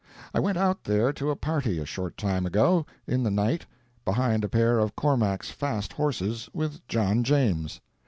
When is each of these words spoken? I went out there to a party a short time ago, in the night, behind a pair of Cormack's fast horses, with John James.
I 0.33 0.39
went 0.39 0.57
out 0.57 0.85
there 0.85 1.13
to 1.13 1.29
a 1.29 1.35
party 1.35 1.77
a 1.77 1.85
short 1.85 2.17
time 2.17 2.47
ago, 2.47 2.87
in 3.05 3.21
the 3.21 3.29
night, 3.29 3.67
behind 4.03 4.43
a 4.43 4.49
pair 4.49 4.79
of 4.79 4.95
Cormack's 4.95 5.51
fast 5.51 5.93
horses, 5.93 6.49
with 6.55 6.81
John 6.87 7.23
James. 7.23 7.79